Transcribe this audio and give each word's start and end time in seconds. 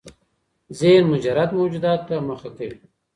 ذهن 0.79 1.03
مجرد 1.11 1.49
موجوداتو 1.57 2.05
ته 2.07 2.15
مخه 2.29 2.49
کوي. 2.57 2.77